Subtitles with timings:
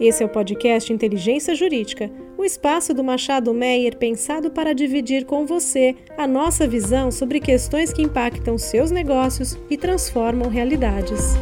[0.00, 5.44] Esse é o podcast Inteligência Jurídica, o espaço do Machado Meyer pensado para dividir com
[5.44, 11.34] você a nossa visão sobre questões que impactam seus negócios e transformam realidades.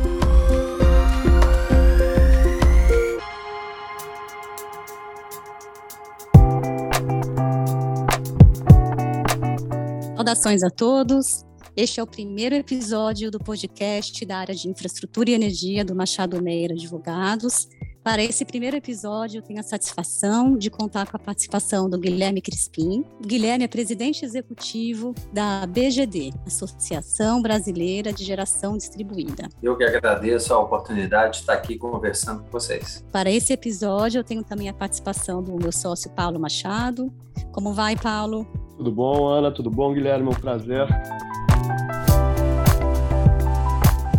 [10.17, 11.45] Saudações a todos.
[11.77, 16.43] Este é o primeiro episódio do podcast da área de infraestrutura e energia do Machado
[16.43, 17.69] Meyer Advogados.
[18.07, 22.41] Para esse primeiro episódio, eu tenho a satisfação de contar com a participação do Guilherme
[22.41, 23.05] Crispim.
[23.21, 29.49] Guilherme é presidente executivo da BGD, Associação Brasileira de Geração Distribuída.
[29.61, 33.05] Eu que agradeço a oportunidade de estar aqui conversando com vocês.
[33.11, 37.13] Para esse episódio, eu tenho também a participação do meu sócio Paulo Machado.
[37.51, 38.47] Como vai, Paulo?
[38.77, 39.51] Tudo bom, Ana?
[39.51, 40.29] Tudo bom, Guilherme?
[40.29, 40.87] Um prazer.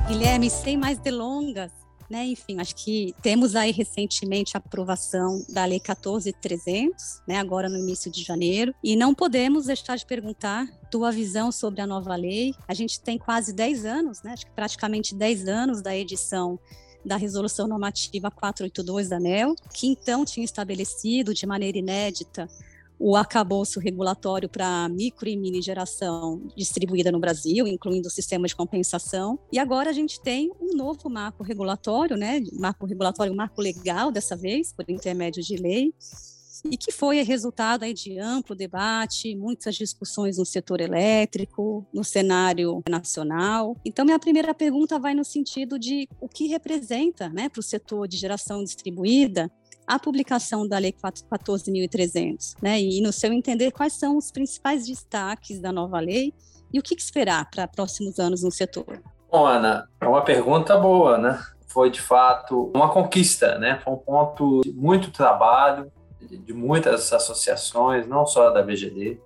[0.10, 1.72] Guilherme, sem mais delongas,
[2.10, 2.26] né?
[2.26, 7.38] Enfim, acho que temos aí recentemente a aprovação da Lei 14300, né?
[7.38, 11.88] agora no início de janeiro, e não podemos deixar de perguntar tua visão sobre a
[11.88, 12.54] nova lei.
[12.68, 14.32] A gente tem quase 10 anos, né?
[14.34, 16.60] acho que praticamente 10 anos da edição
[17.06, 22.50] da Resolução Normativa 482 da ANEL, que então tinha estabelecido de maneira inédita
[23.00, 28.56] o arcabouço regulatório para micro e mini geração distribuída no Brasil, incluindo o sistema de
[28.56, 29.40] compensação.
[29.52, 32.42] E agora a gente tem um novo marco regulatório, né?
[32.54, 35.94] Marco regulatório, marco legal dessa vez, por intermédio de lei,
[36.66, 42.82] e que foi resultado aí de amplo debate, muitas discussões no setor elétrico, no cenário
[42.90, 43.76] nacional.
[43.86, 48.08] Então, minha primeira pergunta vai no sentido de o que representa né, para o setor
[48.08, 49.52] de geração distribuída
[49.88, 52.80] a publicação da Lei 14.300, né?
[52.80, 56.34] E no seu entender, quais são os principais destaques da nova lei
[56.74, 59.02] e o que esperar para próximos anos no setor?
[59.32, 61.40] Bom, Ana, é uma pergunta boa, né?
[61.68, 63.80] Foi de fato uma conquista, né?
[63.84, 69.20] Foi um ponto de muito trabalho de muitas associações, não só da BGD,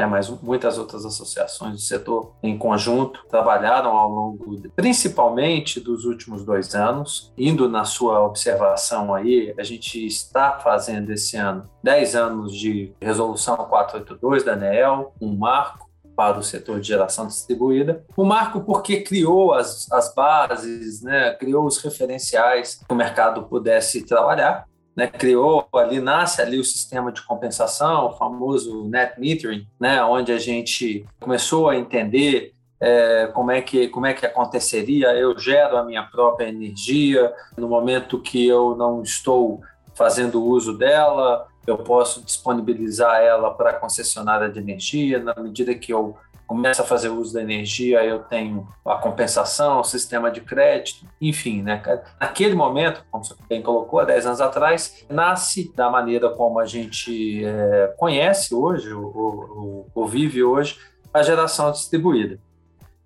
[0.00, 6.42] é, mas muitas outras associações do setor em conjunto trabalharam ao longo, principalmente dos últimos
[6.42, 12.56] dois anos, indo na sua observação aí, a gente está fazendo esse ano 10 anos
[12.56, 18.04] de resolução 482 da ANEEL, um marco para o setor de geração distribuída.
[18.16, 24.04] O marco porque criou as, as bases, né, criou os referenciais que o mercado pudesse
[24.04, 24.66] trabalhar
[25.00, 30.30] né, criou ali, nasce ali o sistema de compensação, o famoso net metering, né, onde
[30.30, 35.78] a gente começou a entender é, como, é que, como é que aconteceria, eu gero
[35.78, 39.62] a minha própria energia, no momento que eu não estou
[39.94, 45.94] fazendo uso dela, eu posso disponibilizar ela para a concessionária de energia, na medida que
[45.94, 46.14] eu
[46.50, 51.62] começa a fazer uso da energia, eu tenho a compensação, o sistema de crédito, enfim,
[51.62, 51.80] né?
[52.18, 56.66] Naquele momento, como você bem colocou, há 10 anos atrás, nasce da maneira como a
[56.66, 60.76] gente é, conhece hoje, ou, vive hoje,
[61.14, 62.36] a geração distribuída.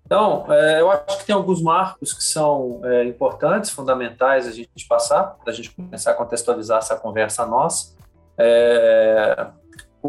[0.07, 4.87] Então, é, eu acho que tem alguns marcos que são é, importantes, fundamentais a gente
[4.89, 7.93] passar, para a gente começar a contextualizar essa conversa nossa.
[8.39, 9.47] É,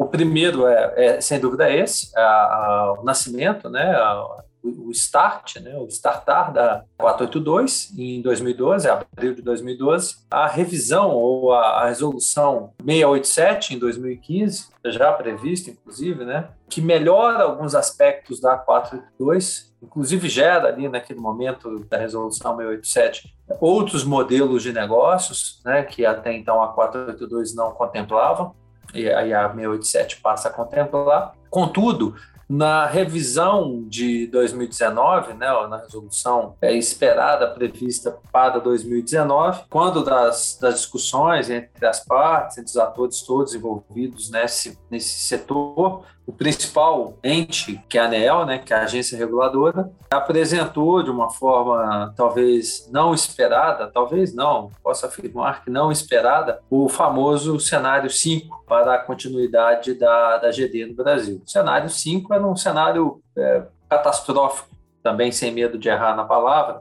[0.00, 4.22] o primeiro é, é sem dúvida, esse, a, a, o nascimento, né, a,
[4.62, 11.10] o, o start, né, o startar da 482 em 2012, abril de 2012, a revisão
[11.10, 18.40] ou a, a resolução 687 em 2015, já prevista, inclusive, né, que melhora alguns aspectos
[18.40, 25.82] da 482, inclusive gera ali naquele momento da resolução 687 outros modelos de negócios, né,
[25.84, 28.52] que até então a 482 não contemplava
[28.94, 31.34] e a 687 passa a contemplar.
[31.50, 32.14] Contudo,
[32.48, 40.74] na revisão de 2019, né, na resolução é, esperada, prevista para 2019, quando das, das
[40.76, 47.81] discussões entre as partes, entre os atores todos envolvidos nesse, nesse setor, o principal ente,
[47.88, 52.88] que é a ANEEL, né, que é a agência reguladora, apresentou de uma forma talvez
[52.91, 58.98] não esperada, talvez não, posso afirmar que não esperada, o famoso cenário 5 para a
[58.98, 61.41] continuidade da, da GD no Brasil.
[61.47, 64.68] O cenário 5 era um cenário é, catastrófico,
[65.04, 66.80] também sem medo de errar na palavra,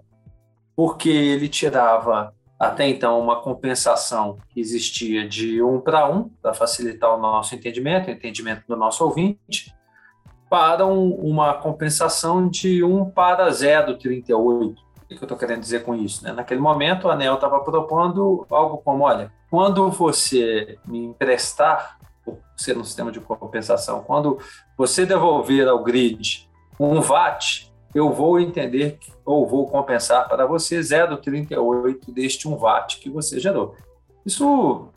[0.76, 2.34] porque ele tirava
[2.66, 8.08] até então uma compensação que existia de um para um, para facilitar o nosso entendimento,
[8.08, 9.74] o entendimento do nosso ouvinte,
[10.50, 14.76] para um, uma compensação de 1 para 0,38.
[15.06, 16.24] O que eu estou querendo dizer com isso?
[16.24, 16.32] Né?
[16.32, 22.00] Naquele momento, a ANEL estava propondo algo como: olha, quando você me emprestar,
[22.58, 24.40] ser um sistema de compensação, quando
[24.78, 32.14] você devolver ao grid um VAT, eu vou entender ou vou compensar para você 0,38
[32.14, 33.74] deste 1 watt que você gerou.
[34.26, 34.90] Isso,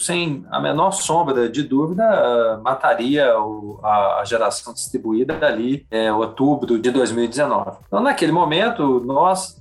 [0.00, 3.30] sem a menor sombra de dúvida, mataria
[3.82, 7.78] a geração distribuída ali em é, outubro de 2019.
[7.86, 9.60] Então, naquele momento, nós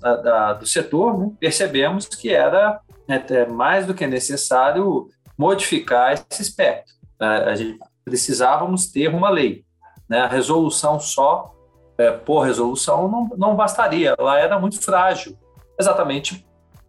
[0.59, 6.94] do setor né, percebemos que era é, mais do que necessário modificar esse aspecto.
[7.19, 9.65] A gente precisávamos ter uma lei.
[10.07, 10.19] Né?
[10.19, 11.55] A resolução só
[11.97, 15.38] é, por resolução não, não bastaria, ela era muito frágil,
[15.80, 16.45] exatamente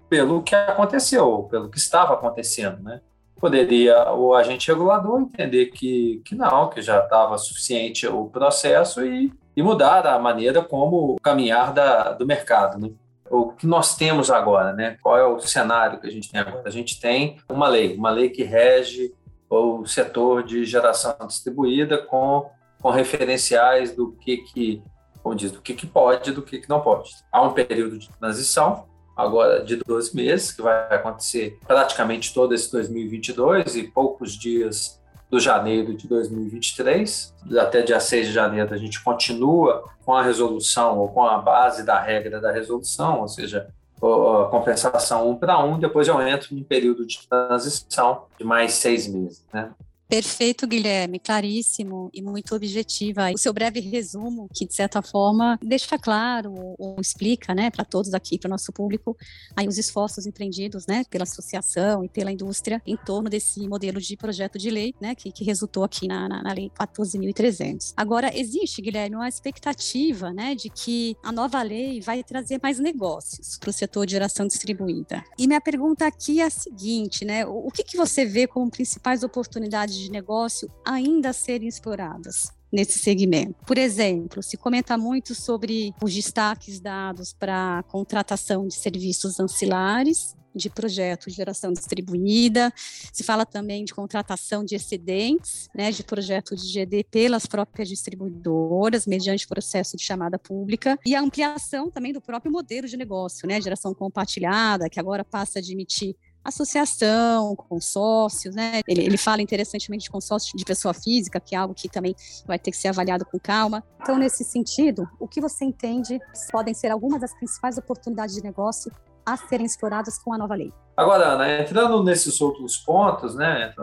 [0.08, 2.82] pelo que aconteceu, pelo que estava acontecendo.
[2.82, 3.00] Né?
[3.40, 9.32] Poderia o agente regulador entender que, que não, que já estava suficiente o processo e,
[9.56, 12.78] e mudar a maneira como caminhar da, do mercado.
[12.78, 12.90] Né?
[13.30, 14.96] o que nós temos agora, né?
[15.02, 16.62] Qual é o cenário que a gente tem agora?
[16.64, 19.12] A gente tem uma lei, uma lei que rege
[19.48, 22.48] o setor de geração distribuída com,
[22.80, 24.82] com referenciais do que que,
[25.26, 27.11] como diz, do que que pode, do que que não pode.
[27.32, 28.84] Há um período de transição
[29.17, 35.40] agora de 12 meses que vai acontecer praticamente todo esse 2022 e poucos dias do
[35.40, 37.34] janeiro de 2023.
[37.58, 41.82] Até dia 6 de janeiro, a gente continua com a resolução ou com a base
[41.82, 46.62] da regra da resolução, ou seja, a compensação um para um, depois eu entro em
[46.62, 49.44] período de transição de mais seis meses.
[49.52, 49.73] Né?
[50.08, 53.32] Perfeito, Guilherme, claríssimo e muito objetiva.
[53.32, 58.14] O seu breve resumo, que de certa forma deixa claro ou, explica, né, para todos
[58.14, 59.16] aqui, para o nosso público,
[59.56, 64.16] aí os esforços empreendidos, né, pela associação e pela indústria em torno desse modelo de
[64.16, 67.92] projeto de lei, né, que, que resultou aqui na, na, na lei 14.300.
[67.96, 73.58] Agora, existe, Guilherme, uma expectativa, né, de que a nova lei vai trazer mais negócios
[73.58, 75.24] para o setor de geração distribuída.
[75.36, 78.70] E minha pergunta aqui é a seguinte, né, o, o que, que você vê como
[78.70, 83.54] principais oportunidades de negócio ainda a serem exploradas nesse segmento.
[83.66, 90.70] Por exemplo, se comenta muito sobre os destaques dados para contratação de serviços ancilares de
[90.70, 92.72] projetos de geração distribuída,
[93.12, 99.06] se fala também de contratação de excedentes, né, de projetos de GD pelas próprias distribuidoras,
[99.06, 103.60] mediante processo de chamada pública, e a ampliação também do próprio modelo de negócio, né,
[103.60, 106.16] geração compartilhada, que agora passa a admitir
[106.46, 108.81] associação, consórcios, né?
[108.87, 112.14] Ele, ele fala interessantemente de consórcio de pessoa física, que é algo que também
[112.46, 113.82] vai ter que ser avaliado com calma.
[114.00, 116.19] Então, nesse sentido, o que você entende
[116.50, 118.93] podem ser algumas das principais oportunidades de negócio
[119.25, 120.72] a serem exploradas com a nova lei?
[120.96, 123.75] Agora, Ana, entrando nesses outros pontos, né?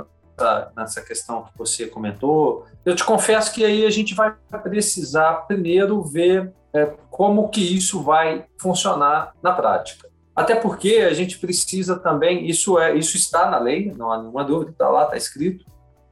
[0.75, 6.01] nessa questão que você comentou, eu te confesso que aí a gente vai precisar primeiro
[6.01, 10.09] ver é, como que isso vai funcionar na prática.
[10.35, 14.43] Até porque a gente precisa também, isso é, isso está na lei, não há nenhuma
[14.43, 15.63] dúvida, está lá, está escrito,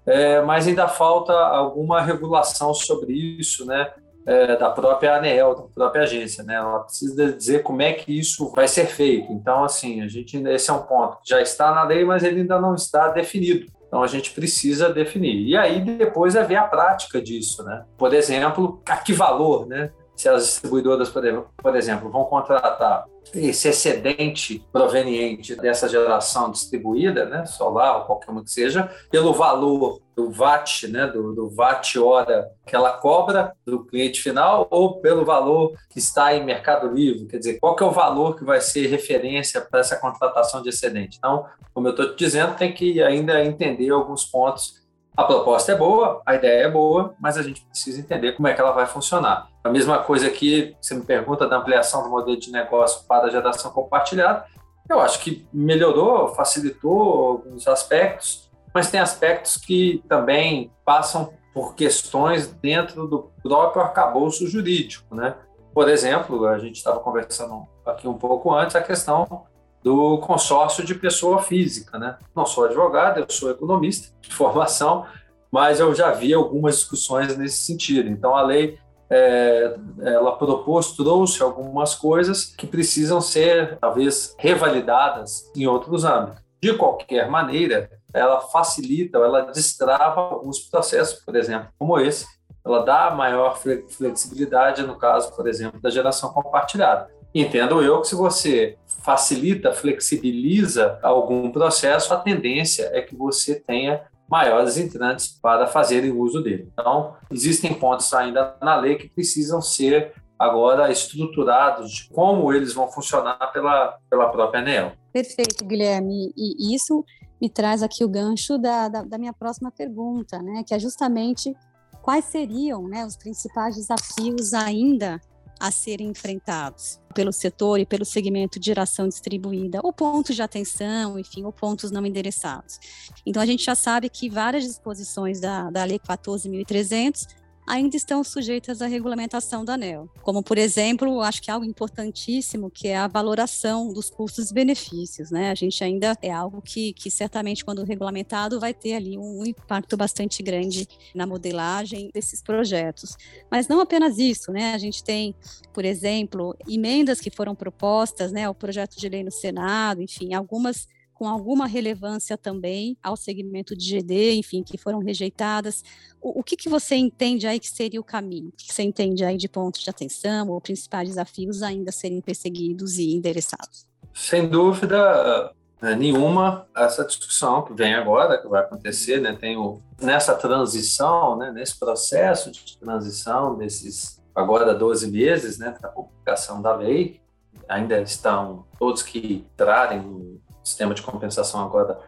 [0.06, 3.92] é, mas ainda falta alguma regulação sobre isso, né?
[4.24, 6.54] É, da própria ANEEL, da própria agência, né?
[6.54, 9.32] Ela precisa dizer como é que isso vai ser feito.
[9.32, 12.42] Então, assim, a gente esse é um ponto que já está na lei, mas ele
[12.42, 13.66] ainda não está definido.
[13.92, 15.46] Então a gente precisa definir.
[15.48, 17.84] E aí depois é ver a prática disso, né?
[17.98, 19.92] Por exemplo, a que valor, né?
[20.22, 27.98] Se as distribuidoras, por exemplo, vão contratar esse excedente proveniente dessa geração distribuída, né, solar
[27.98, 32.76] ou qualquer uma que seja, pelo valor do VAT, né, do, do VAT hora que
[32.76, 37.60] ela cobra do cliente final ou pelo valor que está em Mercado Livre, quer dizer,
[37.60, 41.18] qual que é o valor que vai ser referência para essa contratação de excedente.
[41.18, 44.81] Então, como eu estou te dizendo, tem que ainda entender alguns pontos
[45.16, 48.54] a proposta é boa, a ideia é boa, mas a gente precisa entender como é
[48.54, 49.50] que ela vai funcionar.
[49.64, 53.30] A mesma coisa que você me pergunta da ampliação do modelo de negócio para a
[53.30, 54.46] geração compartilhada,
[54.90, 62.48] eu acho que melhorou, facilitou alguns aspectos, mas tem aspectos que também passam por questões
[62.48, 65.36] dentro do próprio arcabouço jurídico, né?
[65.74, 69.46] Por exemplo, a gente estava conversando aqui um pouco antes a questão
[69.84, 72.18] do consórcio de pessoa física, né?
[72.36, 75.06] Não sou advogado, eu sou economista de formação,
[75.52, 78.10] mas eu já vi algumas discussões nesse sentido.
[78.10, 78.78] Então, a lei
[79.10, 86.42] é, ela propôs, trouxe algumas coisas que precisam ser, talvez, revalidadas em outros âmbitos.
[86.62, 92.26] De qualquer maneira, ela facilita, ela destrava alguns processos, por exemplo, como esse,
[92.64, 97.10] ela dá maior flexibilidade, no caso, por exemplo, da geração compartilhada.
[97.34, 104.02] Entendo eu que se você facilita, flexibiliza algum processo, a tendência é que você tenha
[104.30, 106.72] maiores entrantes para fazerem uso dele.
[106.72, 112.88] Então, existem pontos ainda na lei que precisam ser agora estruturados de como eles vão
[112.88, 114.94] funcionar pela, pela própria ANEL.
[115.12, 116.34] Perfeito, Guilherme.
[116.36, 117.04] E isso
[117.42, 120.64] me traz aqui o gancho da, da, da minha próxima pergunta, né?
[120.66, 121.54] que é justamente
[122.02, 125.20] quais seriam né, os principais desafios ainda
[125.62, 131.20] a serem enfrentados pelo setor e pelo segmento de geração distribuída, ou pontos de atenção,
[131.20, 132.80] enfim, ou pontos não endereçados.
[133.26, 137.28] Então, a gente já sabe que várias disposições da, da Lei 14.300
[137.72, 140.10] ainda estão sujeitas à regulamentação da ANEL.
[140.22, 145.32] Como, por exemplo, acho que algo importantíssimo, que é a valoração dos custos e benefícios.
[145.32, 145.50] Né?
[145.50, 149.96] A gente ainda é algo que, que certamente, quando regulamentado, vai ter ali um impacto
[149.96, 150.86] bastante grande
[151.16, 153.16] na modelagem desses projetos.
[153.50, 154.74] Mas não apenas isso, né?
[154.74, 155.34] a gente tem,
[155.72, 160.90] por exemplo, emendas que foram propostas né, ao projeto de lei no Senado, enfim, algumas
[161.22, 165.84] com alguma relevância também ao segmento de GD, enfim, que foram rejeitadas.
[166.20, 168.48] O, o que, que você entende aí que seria o caminho?
[168.48, 172.98] O que você entende aí de pontos de atenção ou principais desafios ainda serem perseguidos
[172.98, 173.86] e endereçados?
[174.16, 179.80] Sem dúvida né, nenhuma, essa discussão que vem agora, que vai acontecer, né, tem o,
[180.02, 186.76] nessa transição, né, nesse processo de transição desses agora 12 meses, né, da publicação da
[186.76, 187.22] lei,
[187.70, 192.00] ainda estão todos que entrarem sistema de compensação agora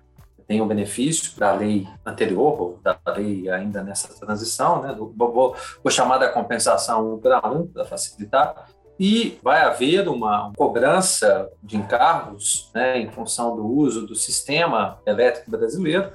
[0.47, 4.95] tem o benefício da lei anterior, da lei ainda nessa transição, né?
[4.95, 5.55] Vou
[5.89, 8.67] chamar da compensação um para um, para facilitar,
[8.99, 15.49] e vai haver uma cobrança de encargos né, em função do uso do sistema elétrico
[15.49, 16.11] brasileiro,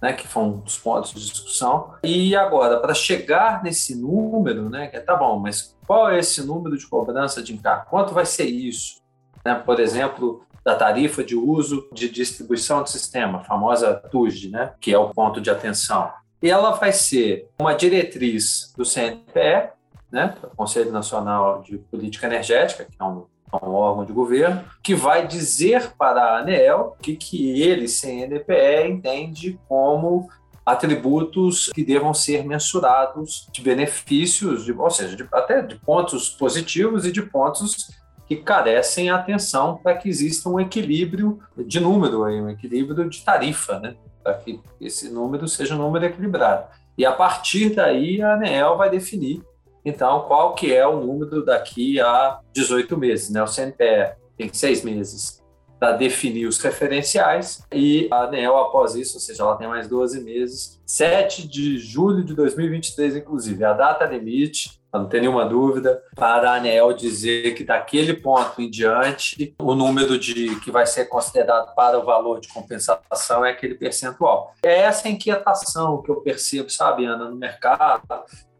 [0.00, 1.94] né, que foi um dos pontos de discussão.
[2.02, 6.44] E agora, para chegar nesse número, né, que é, tá bom, mas qual é esse
[6.44, 7.86] número de cobrança de encargo?
[7.90, 9.00] Quanto vai ser isso?
[9.44, 14.72] Né, por exemplo, da tarifa de uso de distribuição do sistema, a famosa TUSD, né,
[14.80, 16.10] que é o ponto de atenção.
[16.42, 19.70] E ela vai ser uma diretriz do CNPE,
[20.10, 24.64] né, o Conselho Nacional de Política Energética, que é um, é um órgão de governo,
[24.82, 30.28] que vai dizer para a ANEEL o que, que ele, CNPE, entende como
[30.64, 37.04] atributos que devam ser mensurados de benefícios, de, ou seja, de, até de pontos positivos
[37.04, 37.90] e de pontos
[38.36, 43.94] que carecem atenção para que exista um equilíbrio de número, um equilíbrio de tarifa, né?
[44.22, 46.66] para que esse número seja um número equilibrado.
[46.96, 49.42] E a partir daí a ANEEL vai definir,
[49.84, 53.30] então, qual que é o número daqui a 18 meses.
[53.30, 53.42] Né?
[53.42, 55.41] O CNPE tem seis meses
[55.82, 60.22] para definir os referenciais e a ANEEL, após isso, ou seja, ela tem mais 12
[60.22, 66.52] meses, 7 de julho de 2023, inclusive, a data limite não tem nenhuma dúvida, para
[66.52, 71.74] a ANEL dizer que daquele ponto em diante, o número de que vai ser considerado
[71.74, 74.54] para o valor de compensação é aquele percentual.
[74.62, 78.06] É essa inquietação que eu percebo, sabe, Ana, no mercado,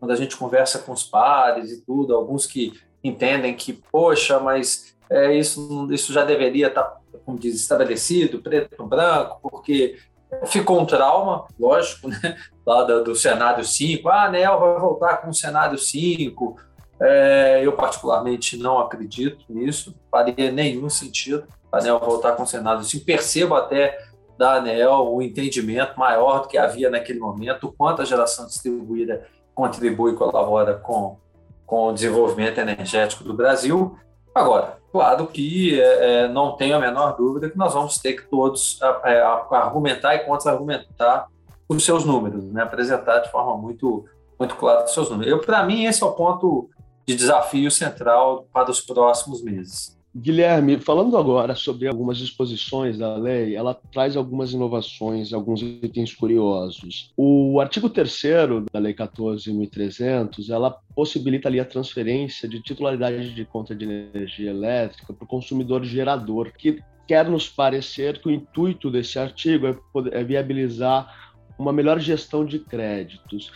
[0.01, 2.73] quando a gente conversa com os pares e tudo, alguns que
[3.05, 8.87] entendem que, poxa, mas é, isso, isso já deveria estar, como diz, estabelecido, preto no
[8.87, 9.99] branco, porque
[10.47, 12.37] ficou um trauma, lógico, né?
[12.67, 14.09] lá do, do cenário 5.
[14.09, 16.57] Ah, a ANEL vai voltar com o cenário 5.
[17.01, 22.83] É, eu, particularmente, não acredito nisso, faria nenhum sentido a ANEL voltar com o cenário
[22.83, 23.05] 5.
[23.05, 23.99] Percebo até
[24.39, 29.27] da ANEL o entendimento maior do que havia naquele momento, o quanto a geração distribuída
[29.55, 31.19] contribui e colabora com,
[31.67, 33.97] com o desenvolvimento energético do Brasil.
[34.35, 38.29] Agora, claro que é, é não tenho a menor dúvida que nós vamos ter que
[38.29, 41.27] todos é, argumentar e contra-argumentar
[41.69, 42.63] os seus números, né?
[42.63, 44.05] apresentar de forma muito,
[44.39, 45.45] muito clara os seus números.
[45.45, 46.69] Para mim, esse é o ponto
[47.07, 49.99] de desafio central para os próximos meses.
[50.15, 57.11] Guilherme, falando agora sobre algumas disposições da lei, ela traz algumas inovações, alguns itens curiosos.
[57.17, 58.23] O artigo 3
[58.71, 65.15] da Lei 14.300, ela possibilita ali a transferência de titularidade de conta de energia elétrica
[65.15, 70.15] para o consumidor gerador, que quer nos parecer que o intuito desse artigo é, poder,
[70.15, 73.51] é viabilizar uma melhor gestão de créditos.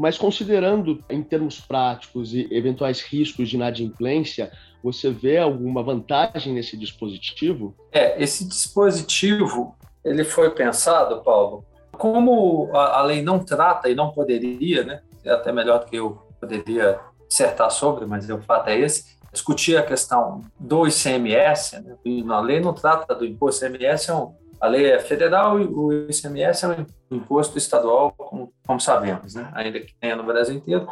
[0.00, 4.50] Mas considerando em termos práticos e eventuais riscos de inadimplência,
[4.82, 7.76] você vê alguma vantagem nesse dispositivo?
[7.92, 14.10] É, esse dispositivo ele foi pensado, Paulo, como a, a lei não trata e não
[14.10, 15.02] poderia, né?
[15.22, 19.18] É até melhor do que eu poderia dissertar sobre, mas o fato é esse.
[19.30, 21.96] Discutir a questão do ICMS, né?
[22.30, 26.10] a lei não trata do imposto ICMS, é um, a lei é federal e o
[26.10, 26.86] ICMS é um
[27.16, 29.50] imposto estadual, como, como sabemos, né?
[29.54, 30.86] ainda que tenha no Brasil inteiro,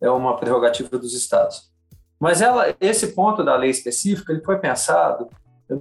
[0.00, 1.70] é uma prerrogativa dos estados.
[2.20, 5.28] Mas ela, esse ponto da lei específica ele foi pensado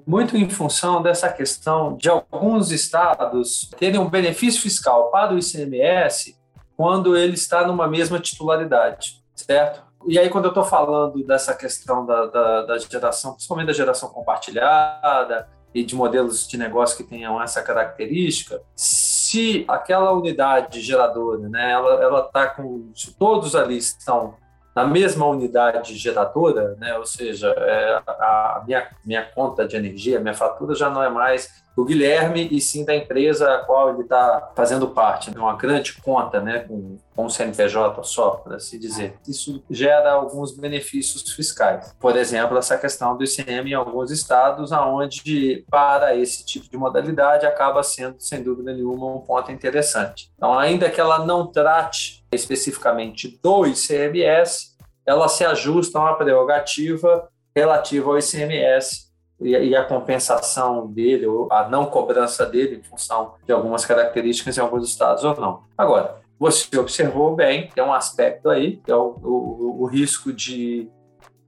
[0.08, 6.36] muito em função dessa questão de alguns estados terem um benefício fiscal para o ICMS
[6.76, 9.84] quando ele está numa mesma titularidade, certo?
[10.08, 14.10] E aí, quando eu estou falando dessa questão da, da, da, geração, principalmente da geração
[14.10, 21.72] compartilhada e de modelos de negócio que tenham essa característica, se aquela unidade geradora, né,
[21.74, 24.36] ela está com, se todos ali estão
[24.76, 26.98] na mesma unidade geradora, né?
[26.98, 31.64] ou seja, é, a minha, minha conta de energia, minha fatura já não é mais
[31.76, 35.36] do Guilherme e sim da empresa a qual ele está fazendo parte.
[35.36, 39.18] É uma grande conta, né, com, com o CNPJ só, por assim dizer.
[39.28, 41.94] Isso gera alguns benefícios fiscais.
[42.00, 47.46] Por exemplo, essa questão do ICM em alguns estados, aonde para esse tipo de modalidade
[47.46, 50.32] acaba sendo, sem dúvida nenhuma, um ponto interessante.
[50.38, 54.76] Então, ainda que ela não trate especificamente do ICMS,
[55.06, 59.06] ela se ajusta uma prerrogativa relativa ao ICMS
[59.40, 64.62] e a compensação dele, ou a não cobrança dele, em função de algumas características em
[64.62, 65.64] alguns estados ou não.
[65.78, 70.90] Agora, você observou bem, tem um aspecto aí, que é o, o, o risco de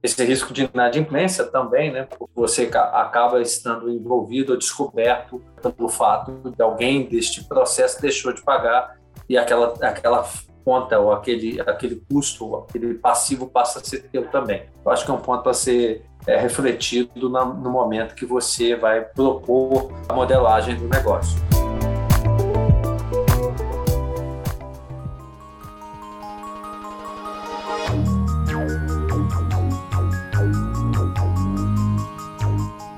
[0.00, 2.06] esse risco de inadimplência também, né?
[2.34, 8.96] Você acaba estando envolvido ou descoberto pelo fato de alguém deste processo deixou de pagar
[9.28, 10.24] e aquela, aquela
[10.68, 14.64] conta ou aquele, aquele custo, aquele passivo passa a ser teu também.
[14.84, 18.76] Eu acho que é um ponto a ser é, refletido na, no momento que você
[18.76, 21.38] vai propor a modelagem do negócio.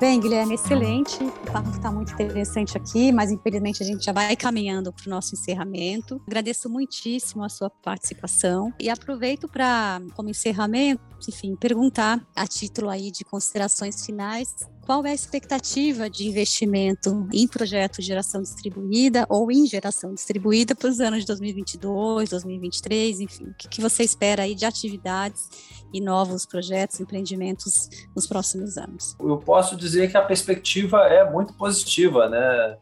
[0.00, 1.23] Bem, Guilherme, excelente.
[1.23, 5.11] O papo está muito interessante aqui, mas infelizmente a gente já vai caminhando para o
[5.11, 6.19] nosso encerramento.
[6.26, 13.11] Agradeço muitíssimo a sua participação e aproveito para, como encerramento, enfim, perguntar a título aí
[13.11, 19.49] de considerações finais qual é a expectativa de investimento em projetos de geração distribuída ou
[19.49, 24.52] em geração distribuída para os anos de 2022, 2023, enfim, o que, você espera aí
[24.52, 25.49] de atividades
[25.92, 29.14] e novos projetos, empreendimentos nos próximos anos?
[29.20, 32.76] Eu posso dizer que a perspectiva é muito positiva, né?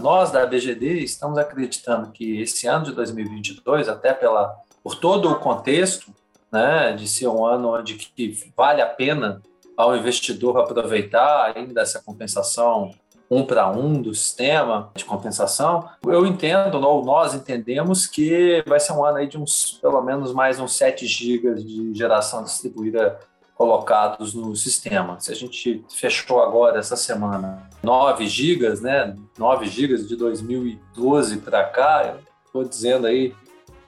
[0.00, 5.40] Nós da BGD estamos acreditando que esse ano de 2022, até pela por todo o
[5.40, 6.14] contexto,
[6.52, 9.42] né, de ser um ano onde que vale a pena
[9.78, 12.90] ao investidor aproveitar ainda essa compensação
[13.30, 18.92] um para um do sistema de compensação, eu entendo, ou nós entendemos que vai ser
[18.92, 23.20] um ano aí de uns, pelo menos mais uns 7 gigas de geração distribuída
[23.54, 25.20] colocados no sistema.
[25.20, 31.62] Se a gente fechou agora essa semana 9 gigas, né, 9 gigas de 2012 para
[31.64, 33.32] cá, eu estou dizendo aí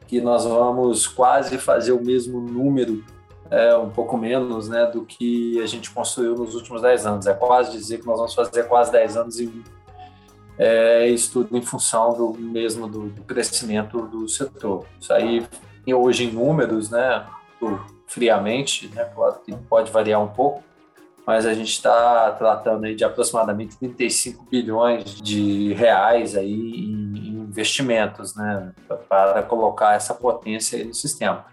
[0.07, 3.03] que nós vamos quase fazer o mesmo número
[3.50, 7.26] é, um pouco menos né, do que a gente construiu nos últimos 10 anos.
[7.26, 9.62] É quase dizer que nós vamos fazer quase 10 anos em
[10.62, 14.84] é, isso tudo em função do mesmo do, do, crescimento do setor.
[15.00, 15.46] Isso aí,
[15.90, 17.26] hoje em números, né,
[18.06, 20.62] friamente, né, claro que pode variar um pouco,
[21.26, 28.36] mas a gente está tratando aí de aproximadamente 35 bilhões de reais aí em investimentos,
[28.36, 28.72] né,
[29.08, 31.46] para colocar essa potência no sistema.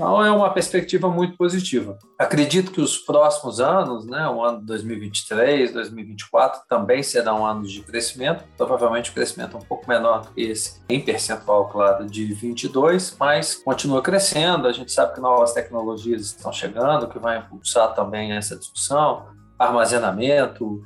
[0.00, 1.98] Então, é uma perspectiva muito positiva.
[2.18, 7.82] Acredito que os próximos anos, né, o ano de 2023, 2024, também serão anos de
[7.82, 13.14] crescimento, provavelmente um crescimento um pouco menor do que esse, em percentual, claro, de 22,
[13.20, 14.66] mas continua crescendo.
[14.66, 19.26] A gente sabe que novas tecnologias estão chegando, que vai impulsar também essa discussão,
[19.58, 20.82] armazenamento,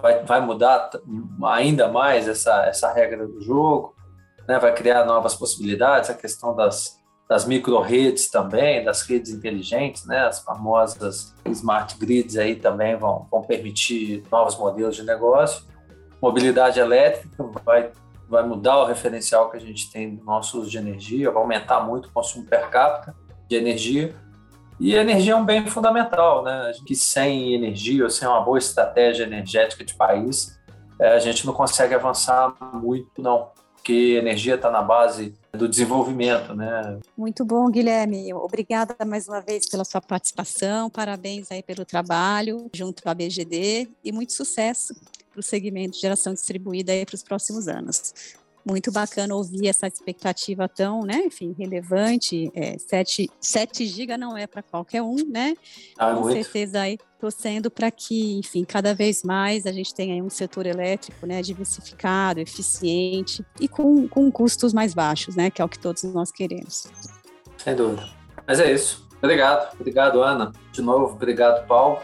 [0.00, 0.88] vai, vai mudar
[1.44, 3.94] ainda mais essa, essa regra do jogo,
[4.48, 10.26] né, vai criar novas possibilidades, a questão das das micro-redes também, das redes inteligentes, né?
[10.26, 15.64] as famosas smart grids aí também vão, vão permitir novos modelos de negócio.
[16.20, 17.90] Mobilidade elétrica vai,
[18.28, 21.80] vai mudar o referencial que a gente tem no nosso uso de energia, vai aumentar
[21.80, 23.14] muito o consumo per capita
[23.48, 24.14] de energia.
[24.78, 26.72] E energia é um bem fundamental, né?
[26.84, 30.58] Que sem energia ou sem uma boa estratégia energética de país,
[30.98, 33.50] é, a gente não consegue avançar muito, não
[33.84, 36.98] porque energia está na base do desenvolvimento, né?
[37.14, 38.32] Muito bom, Guilherme.
[38.32, 40.88] Obrigada mais uma vez pela sua participação.
[40.88, 44.94] Parabéns aí pelo trabalho junto à BGD e muito sucesso
[45.30, 48.14] para o segmento de geração distribuída aí para os próximos anos
[48.64, 52.50] muito bacana ouvir essa expectativa tão, né, enfim, relevante.
[52.54, 55.54] É, 7, 7 GB não é para qualquer um, né?
[55.98, 56.42] Ah, Com muito.
[56.42, 61.26] certeza aí torcendo para que, enfim, cada vez mais a gente tenha um setor elétrico,
[61.26, 66.02] né, diversificado, eficiente e com, com custos mais baixos, né, que é o que todos
[66.04, 66.86] nós queremos.
[67.58, 68.08] Sem dúvida.
[68.46, 69.08] Mas é isso.
[69.22, 69.74] Obrigado.
[69.80, 70.52] Obrigado, Ana.
[70.70, 71.98] De novo, obrigado, Paulo.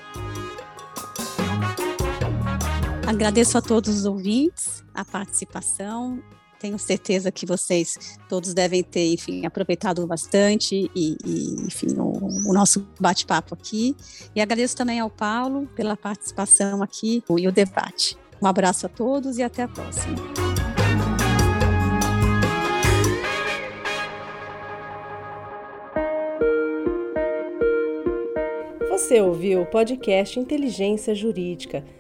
[3.07, 6.23] Agradeço a todos os ouvintes a participação
[6.61, 12.53] tenho certeza que vocês todos devem ter, enfim, aproveitado bastante e, e enfim, o, o
[12.53, 13.96] nosso bate-papo aqui.
[14.37, 18.16] E agradeço também ao Paulo pela participação aqui e o debate.
[18.42, 20.16] Um abraço a todos e até a próxima.
[28.90, 31.83] Você ouviu o podcast Inteligência Jurídica,